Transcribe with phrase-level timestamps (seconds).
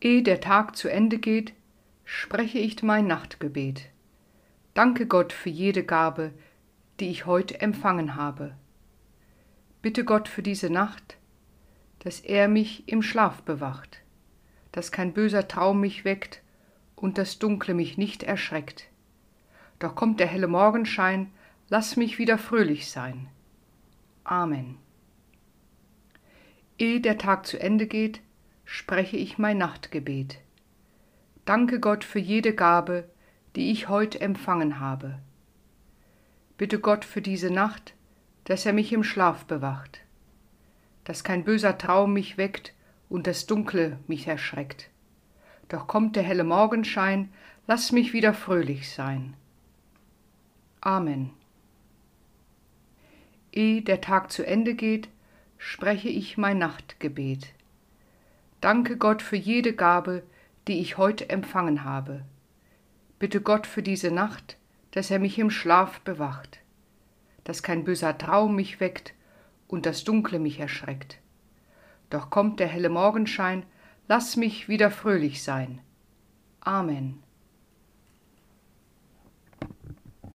[0.00, 1.52] Ehe der Tag zu Ende geht,
[2.04, 3.90] spreche ich mein Nachtgebet.
[4.72, 6.32] Danke Gott für jede Gabe,
[7.00, 8.54] die ich heute empfangen habe.
[9.82, 11.18] Bitte Gott für diese Nacht,
[11.98, 14.00] dass er mich im Schlaf bewacht,
[14.72, 16.40] dass kein böser Traum mich weckt
[16.96, 18.88] und das Dunkle mich nicht erschreckt.
[19.80, 21.30] Doch kommt der helle Morgenschein,
[21.68, 23.28] lass mich wieder fröhlich sein.
[24.24, 24.78] Amen.
[26.78, 28.22] Ehe der Tag zu Ende geht,
[28.72, 30.38] spreche ich mein Nachtgebet.
[31.44, 33.10] Danke Gott für jede Gabe,
[33.56, 35.18] die ich heute empfangen habe.
[36.56, 37.94] Bitte Gott für diese Nacht,
[38.44, 40.02] dass er mich im Schlaf bewacht,
[41.02, 42.72] dass kein böser Traum mich weckt
[43.08, 44.88] und das Dunkle mich erschreckt.
[45.68, 47.32] Doch kommt der helle Morgenschein,
[47.66, 49.34] lass mich wieder fröhlich sein.
[50.80, 51.30] Amen.
[53.50, 55.08] Ehe der Tag zu Ende geht,
[55.58, 57.52] spreche ich mein Nachtgebet.
[58.60, 60.22] Danke Gott für jede Gabe,
[60.68, 62.24] die ich heute empfangen habe.
[63.18, 64.58] Bitte Gott für diese Nacht,
[64.90, 66.60] dass er mich im Schlaf bewacht,
[67.44, 69.14] dass kein böser Traum mich weckt
[69.66, 71.18] und das Dunkle mich erschreckt.
[72.10, 73.64] Doch kommt der helle Morgenschein,
[74.08, 75.80] lass mich wieder fröhlich sein.
[76.60, 77.22] Amen.